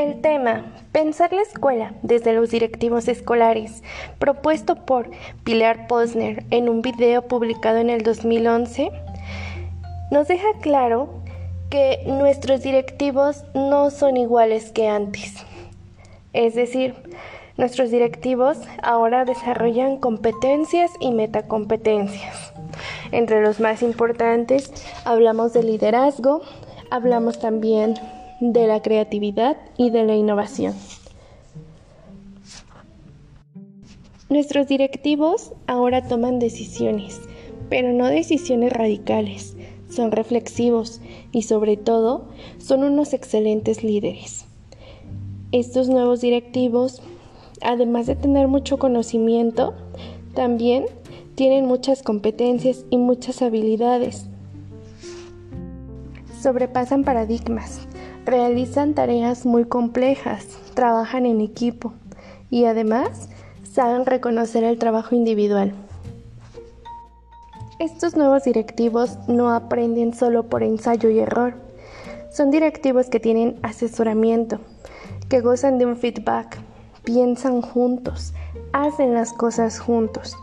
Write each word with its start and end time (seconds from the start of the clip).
El 0.00 0.22
tema 0.22 0.64
Pensar 0.92 1.30
la 1.34 1.42
escuela 1.42 1.92
desde 2.00 2.32
los 2.32 2.48
directivos 2.48 3.06
escolares, 3.06 3.82
propuesto 4.18 4.76
por 4.86 5.10
Pilar 5.44 5.88
Posner 5.88 6.46
en 6.50 6.70
un 6.70 6.80
video 6.80 7.28
publicado 7.28 7.76
en 7.76 7.90
el 7.90 8.02
2011, 8.02 8.90
nos 10.10 10.26
deja 10.26 10.48
claro 10.62 11.10
que 11.68 12.02
nuestros 12.06 12.62
directivos 12.62 13.44
no 13.54 13.90
son 13.90 14.16
iguales 14.16 14.72
que 14.72 14.88
antes. 14.88 15.34
Es 16.32 16.54
decir, 16.54 16.94
nuestros 17.58 17.90
directivos 17.90 18.56
ahora 18.82 19.26
desarrollan 19.26 19.98
competencias 19.98 20.90
y 20.98 21.10
metacompetencias. 21.10 22.54
Entre 23.12 23.42
los 23.42 23.60
más 23.60 23.82
importantes 23.82 24.72
hablamos 25.04 25.52
de 25.52 25.62
liderazgo, 25.62 26.40
hablamos 26.90 27.38
también 27.38 27.96
de 28.40 28.66
la 28.66 28.82
creatividad 28.82 29.56
y 29.76 29.90
de 29.90 30.04
la 30.04 30.16
innovación. 30.16 30.74
Nuestros 34.30 34.68
directivos 34.68 35.52
ahora 35.66 36.06
toman 36.06 36.38
decisiones, 36.38 37.20
pero 37.68 37.92
no 37.92 38.06
decisiones 38.06 38.72
radicales, 38.72 39.56
son 39.88 40.12
reflexivos 40.12 41.00
y 41.32 41.42
sobre 41.42 41.76
todo 41.76 42.28
son 42.58 42.84
unos 42.84 43.12
excelentes 43.12 43.82
líderes. 43.82 44.46
Estos 45.52 45.88
nuevos 45.88 46.20
directivos, 46.20 47.02
además 47.60 48.06
de 48.06 48.14
tener 48.14 48.46
mucho 48.46 48.78
conocimiento, 48.78 49.74
también 50.34 50.86
tienen 51.34 51.66
muchas 51.66 52.02
competencias 52.02 52.84
y 52.88 52.98
muchas 52.98 53.42
habilidades. 53.42 54.26
Sobrepasan 56.40 57.02
paradigmas, 57.02 57.88
realizan 58.30 58.94
tareas 58.94 59.44
muy 59.44 59.64
complejas, 59.64 60.46
trabajan 60.74 61.26
en 61.26 61.40
equipo 61.40 61.92
y 62.48 62.64
además 62.64 63.28
saben 63.70 64.06
reconocer 64.06 64.64
el 64.64 64.78
trabajo 64.78 65.14
individual. 65.14 65.72
Estos 67.80 68.16
nuevos 68.16 68.44
directivos 68.44 69.18
no 69.26 69.52
aprenden 69.52 70.14
solo 70.14 70.44
por 70.44 70.62
ensayo 70.62 71.10
y 71.10 71.18
error. 71.18 71.54
Son 72.30 72.50
directivos 72.50 73.08
que 73.08 73.20
tienen 73.20 73.58
asesoramiento, 73.62 74.60
que 75.28 75.40
gozan 75.40 75.78
de 75.78 75.86
un 75.86 75.96
feedback, 75.96 76.58
piensan 77.02 77.62
juntos, 77.62 78.32
hacen 78.72 79.14
las 79.14 79.32
cosas 79.32 79.80
juntos, 79.80 80.36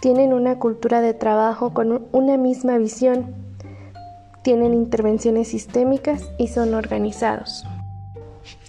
tienen 0.00 0.32
una 0.32 0.58
cultura 0.58 1.00
de 1.00 1.14
trabajo 1.14 1.72
con 1.72 2.06
una 2.12 2.36
misma 2.36 2.76
visión, 2.76 3.34
tienen 4.42 4.74
intervenciones 4.74 5.48
sistémicas 5.48 6.30
y 6.38 6.48
son 6.48 6.74
organizados. 6.74 7.64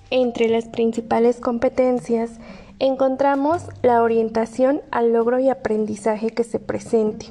Entre 0.09 0.49
las 0.49 0.65
principales 0.65 1.39
competencias 1.39 2.31
encontramos 2.79 3.63
la 3.81 4.01
orientación 4.01 4.81
al 4.91 5.13
logro 5.13 5.39
y 5.39 5.49
aprendizaje 5.49 6.31
que 6.31 6.43
se 6.43 6.59
presente 6.59 7.27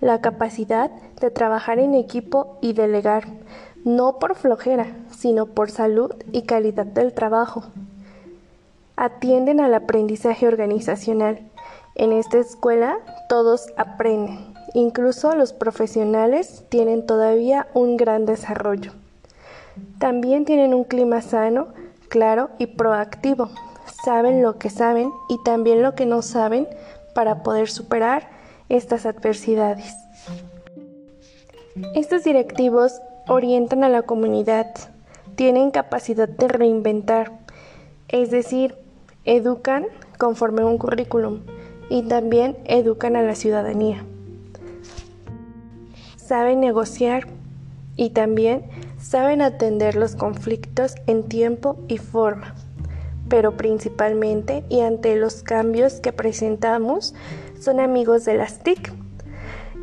la 0.00 0.20
capacidad 0.20 0.90
de 1.20 1.30
trabajar 1.30 1.78
en 1.78 1.94
equipo 1.94 2.58
y 2.60 2.72
delegar, 2.72 3.26
no 3.84 4.18
por 4.18 4.34
flojera, 4.34 4.96
sino 5.10 5.46
por 5.46 5.70
salud 5.70 6.12
y 6.32 6.42
calidad 6.42 6.86
del 6.86 7.12
trabajo. 7.12 7.64
Atienden 8.96 9.60
al 9.60 9.74
aprendizaje 9.74 10.46
organizacional. 10.46 11.40
En 11.94 12.12
esta 12.12 12.38
escuela 12.38 12.98
todos 13.28 13.66
aprenden, 13.76 14.54
incluso 14.74 15.34
los 15.34 15.52
profesionales 15.52 16.64
tienen 16.68 17.06
todavía 17.06 17.68
un 17.74 17.96
gran 17.96 18.26
desarrollo. 18.26 18.92
También 19.98 20.44
tienen 20.44 20.74
un 20.74 20.84
clima 20.84 21.22
sano, 21.22 21.68
claro 22.08 22.50
y 22.58 22.66
proactivo. 22.66 23.50
Saben 24.04 24.42
lo 24.42 24.58
que 24.58 24.70
saben 24.70 25.10
y 25.28 25.42
también 25.42 25.82
lo 25.82 25.94
que 25.94 26.06
no 26.06 26.22
saben 26.22 26.68
para 27.14 27.42
poder 27.42 27.68
superar 27.68 28.28
estas 28.68 29.06
adversidades. 29.06 29.94
Estos 31.94 32.24
directivos 32.24 33.00
orientan 33.28 33.84
a 33.84 33.88
la 33.88 34.02
comunidad, 34.02 34.74
tienen 35.34 35.70
capacidad 35.70 36.28
de 36.28 36.48
reinventar, 36.48 37.32
es 38.08 38.30
decir, 38.30 38.74
educan 39.24 39.86
conforme 40.18 40.62
a 40.62 40.66
un 40.66 40.78
currículum 40.78 41.40
y 41.88 42.02
también 42.02 42.56
educan 42.64 43.16
a 43.16 43.22
la 43.22 43.34
ciudadanía. 43.34 44.04
Saben 46.30 46.60
negociar 46.60 47.26
y 47.96 48.10
también 48.10 48.62
saben 49.00 49.42
atender 49.42 49.96
los 49.96 50.14
conflictos 50.14 50.94
en 51.08 51.24
tiempo 51.24 51.80
y 51.88 51.98
forma, 51.98 52.54
pero 53.28 53.56
principalmente 53.56 54.62
y 54.68 54.82
ante 54.82 55.16
los 55.16 55.42
cambios 55.42 55.94
que 55.94 56.12
presentamos 56.12 57.16
son 57.58 57.80
amigos 57.80 58.24
de 58.26 58.34
las 58.34 58.60
TIC. 58.60 58.92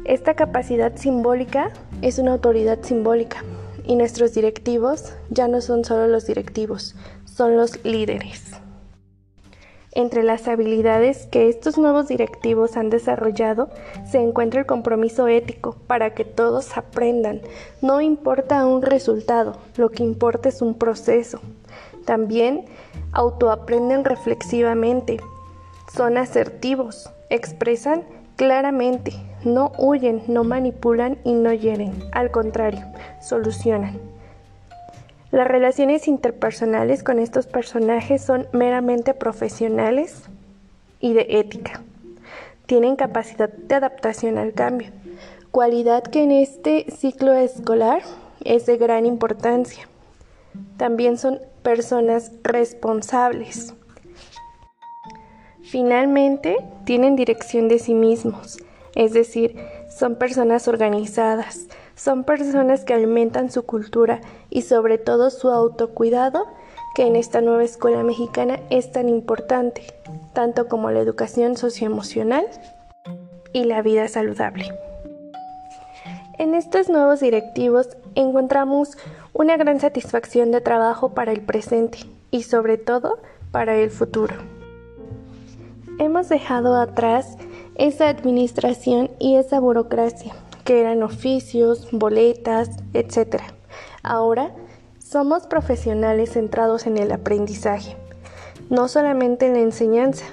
Esta 0.05 0.35
capacidad 0.35 0.95
simbólica 0.95 1.73
es 2.01 2.17
una 2.17 2.31
autoridad 2.31 2.79
simbólica 2.81 3.43
y 3.85 3.97
nuestros 3.97 4.33
directivos 4.33 5.15
ya 5.29 5.49
no 5.49 5.59
son 5.59 5.83
solo 5.83 6.07
los 6.07 6.27
directivos, 6.27 6.95
son 7.25 7.57
los 7.57 7.83
líderes. 7.83 8.53
Entre 9.97 10.21
las 10.21 10.47
habilidades 10.47 11.25
que 11.25 11.49
estos 11.49 11.79
nuevos 11.79 12.07
directivos 12.07 12.77
han 12.77 12.91
desarrollado 12.91 13.71
se 14.05 14.19
encuentra 14.19 14.59
el 14.59 14.67
compromiso 14.67 15.27
ético 15.27 15.75
para 15.87 16.13
que 16.13 16.23
todos 16.23 16.77
aprendan. 16.77 17.41
No 17.81 17.99
importa 17.99 18.63
un 18.67 18.83
resultado, 18.83 19.57
lo 19.75 19.89
que 19.89 20.03
importa 20.03 20.49
es 20.49 20.61
un 20.61 20.75
proceso. 20.75 21.39
También 22.05 22.65
autoaprenden 23.11 24.05
reflexivamente, 24.05 25.17
son 25.91 26.17
asertivos, 26.17 27.09
expresan 27.31 28.03
claramente, 28.35 29.13
no 29.43 29.71
huyen, 29.79 30.21
no 30.27 30.43
manipulan 30.43 31.17
y 31.23 31.33
no 31.33 31.51
hieren, 31.53 31.91
al 32.11 32.29
contrario, 32.29 32.85
solucionan. 33.19 33.99
Las 35.31 35.47
relaciones 35.47 36.07
interpersonales 36.07 37.03
con 37.03 37.19
estos 37.19 37.47
personajes 37.47 38.21
son 38.21 38.47
meramente 38.53 39.13
profesionales 39.13 40.23
y 41.01 41.13
de 41.13 41.27
ética. 41.29 41.83
Tienen 42.65 42.95
capacidad 42.95 43.49
de 43.49 43.75
adaptación 43.75 44.38
al 44.38 44.53
cambio, 44.53 44.89
cualidad 45.51 46.03
que 46.03 46.23
en 46.23 46.31
este 46.31 46.85
ciclo 46.91 47.33
escolar 47.33 48.03
es 48.45 48.65
de 48.65 48.77
gran 48.77 49.05
importancia. 49.05 49.89
También 50.77 51.17
son 51.17 51.41
personas 51.61 52.31
responsables. 52.44 53.73
Finalmente, 55.61 56.55
tienen 56.85 57.17
dirección 57.17 57.67
de 57.67 57.79
sí 57.79 57.94
mismos, 57.94 58.59
es 58.95 59.11
decir, 59.11 59.57
son 59.89 60.15
personas 60.15 60.69
organizadas, 60.69 61.67
son 61.97 62.23
personas 62.23 62.85
que 62.85 62.93
alimentan 62.93 63.51
su 63.51 63.63
cultura 63.63 64.21
y 64.49 64.61
sobre 64.61 64.97
todo 64.97 65.29
su 65.31 65.49
autocuidado, 65.49 66.47
que 66.95 67.07
en 67.07 67.15
esta 67.15 67.41
nueva 67.41 67.63
escuela 67.63 68.03
mexicana 68.03 68.59
es 68.69 68.91
tan 68.91 69.09
importante, 69.09 69.81
tanto 70.33 70.67
como 70.67 70.91
la 70.91 70.99
educación 70.99 71.57
socioemocional 71.57 72.47
y 73.51 73.65
la 73.65 73.81
vida 73.81 74.07
saludable. 74.07 74.71
En 76.37 76.53
estos 76.53 76.87
nuevos 76.87 77.19
directivos 77.19 77.97
encontramos 78.13 78.97
una 79.33 79.57
gran 79.57 79.79
satisfacción 79.79 80.51
de 80.51 80.61
trabajo 80.61 81.15
para 81.15 81.31
el 81.31 81.41
presente 81.41 81.99
y 82.29 82.43
sobre 82.43 82.77
todo 82.77 83.17
para 83.51 83.75
el 83.75 83.89
futuro. 83.89 84.35
Hemos 85.97 86.29
dejado 86.29 86.79
atrás 86.79 87.37
esa 87.75 88.09
administración 88.09 89.09
y 89.19 89.37
esa 89.37 89.59
burocracia, 89.59 90.35
que 90.67 90.81
eran 90.81 91.01
oficios, 91.01 91.88
boletas, 91.94 92.71
etc. 92.94 93.41
Ahora 94.03 94.51
somos 95.00 95.47
profesionales 95.47 96.33
centrados 96.33 96.88
en 96.88 96.97
el 96.97 97.13
aprendizaje, 97.13 97.95
no 98.69 98.89
solamente 98.89 99.45
en 99.45 99.53
la 99.53 99.62
enseñanza, 99.62 100.25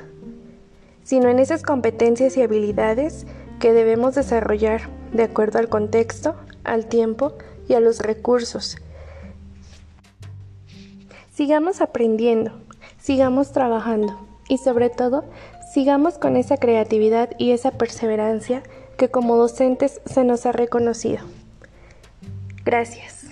sino 1.04 1.28
en 1.28 1.38
esas 1.38 1.62
competencias 1.62 2.36
y 2.36 2.42
habilidades 2.42 3.28
que 3.60 3.72
debemos 3.72 4.16
desarrollar 4.16 4.90
de 5.12 5.22
acuerdo 5.22 5.60
al 5.60 5.68
contexto, 5.68 6.34
al 6.64 6.86
tiempo 6.86 7.34
y 7.68 7.74
a 7.74 7.80
los 7.80 8.00
recursos. 8.00 8.78
Sigamos 11.32 11.80
aprendiendo, 11.80 12.50
sigamos 12.98 13.52
trabajando 13.52 14.18
y 14.48 14.58
sobre 14.58 14.90
todo 14.90 15.26
sigamos 15.74 16.18
con 16.18 16.36
esa 16.36 16.56
creatividad 16.56 17.30
y 17.36 17.50
esa 17.50 17.72
perseverancia 17.72 18.62
que 18.96 19.08
como 19.08 19.36
docentes 19.36 20.00
se 20.06 20.22
nos 20.22 20.46
ha 20.46 20.52
reconocido. 20.52 21.24
Gracias. 22.64 23.23